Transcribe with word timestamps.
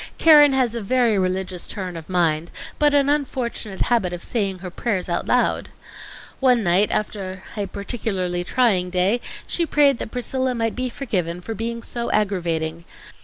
Keren 0.17 0.53
has 0.53 0.73
a 0.73 0.81
very 0.81 1.15
religious 1.19 1.67
turn 1.67 1.95
of 1.95 2.09
mind, 2.09 2.49
but 2.79 2.95
an 2.95 3.07
unfortunate 3.07 3.81
habit 3.83 4.13
of 4.13 4.23
saying 4.23 4.57
her 4.57 4.71
prayers 4.71 5.07
out 5.07 5.27
loud. 5.27 5.69
One 6.39 6.63
night, 6.63 6.89
after 6.89 7.43
a 7.55 7.67
peculiarly 7.67 8.43
trying 8.43 8.89
day, 8.89 9.21
she 9.45 9.63
prayed 9.63 9.99
that 9.99 10.09
Priscilla 10.09 10.55
might 10.55 10.75
be 10.75 10.89
forgiven 10.89 11.39
for 11.39 11.53
being 11.53 11.83
so 11.83 12.09
aggravating. 12.09 12.83